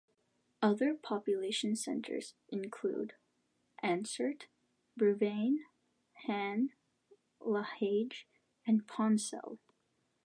Other 0.63 0.95
population 0.95 1.75
centers 1.75 2.33
include: 2.49 3.13
Ansart, 3.83 4.47
Breuvanne, 4.99 5.57
Han, 6.25 6.71
Lahage, 7.39 8.23
and 8.65 8.87
Poncelle. 8.87 9.59